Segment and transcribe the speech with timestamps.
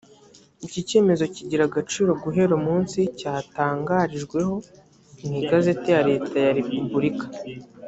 [0.65, 4.53] iki cyemezo kigira agaciro guhera umunsi cyatangarijweho
[5.25, 7.25] mu igazeti ya leta ya repubulika